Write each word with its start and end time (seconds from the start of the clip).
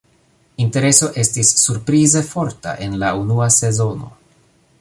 Intereso 0.63 1.09
estis 1.25 1.51
surprize 1.65 2.23
forta 2.31 2.75
en 2.87 2.99
la 3.05 3.15
unua 3.25 3.53
sezono. 3.61 4.15